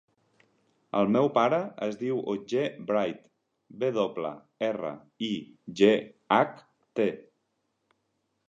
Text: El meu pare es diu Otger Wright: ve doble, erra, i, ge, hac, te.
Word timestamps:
El 0.99 1.11
meu 1.15 1.27
pare 1.33 1.59
es 1.87 1.97
diu 1.99 2.21
Otger 2.33 2.63
Wright: 2.93 3.21
ve 3.83 3.91
doble, 3.99 4.33
erra, 4.71 4.95
i, 5.29 5.33
ge, 5.83 5.93
hac, 6.39 6.61
te. 7.01 7.11